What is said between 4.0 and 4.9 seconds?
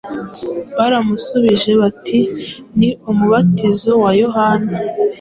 wa Yohana.”